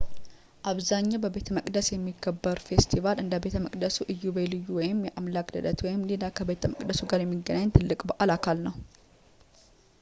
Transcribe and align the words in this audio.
አብዛኛው 0.69 1.19
በቤተመቅደስ 1.23 1.87
የሚከበረው 1.91 2.65
ፌስቲቫል 2.69 3.21
እንደ 3.23 3.39
ቤተ 3.43 3.55
መቅደሱ 3.65 3.97
እዩ 4.13 4.23
በልዩ 4.37 4.63
ወይም 4.79 5.05
የአምላክ 5.09 5.53
ልደት 5.57 5.79
ወይም 5.87 6.01
ሌላ 6.13 6.33
ከቤተ 6.39 6.71
መቅደሱ 6.75 7.01
ጋር 7.13 7.21
የሚገናኝ 7.25 7.69
ትልቅ 7.77 7.99
በዓል 8.11 8.31
አካል 8.37 8.59
ነው 8.69 8.75